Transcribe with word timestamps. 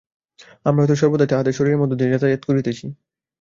আমরা 0.65 0.81
হয়তো 0.81 0.95
সর্বদাই 0.95 1.29
তাহাদের 1.31 1.53
শরীরের 1.53 1.81
মধ্য 1.81 1.93
দিয়া 1.95 2.13
যাতায়াত 2.13 2.41
করিতেছি। 2.45 2.85